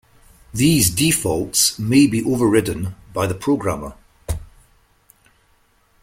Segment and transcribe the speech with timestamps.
[0.51, 3.93] These defaults may be overridden by the programmer.